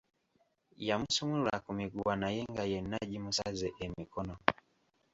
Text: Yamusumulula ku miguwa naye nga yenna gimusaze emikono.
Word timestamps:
Yamusumulula 0.87 1.55
ku 1.65 1.71
miguwa 1.79 2.13
naye 2.21 2.41
nga 2.51 2.63
yenna 2.71 2.97
gimusaze 3.11 3.67
emikono. 3.85 4.35